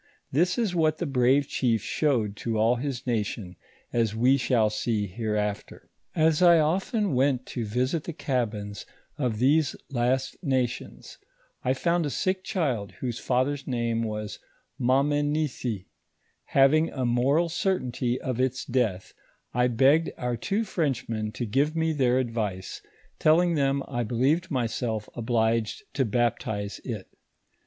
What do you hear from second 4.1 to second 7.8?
wo shall see hereafter. As I often went to